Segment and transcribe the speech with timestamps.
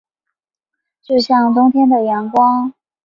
[1.03, 2.73] 就像冬天的阳光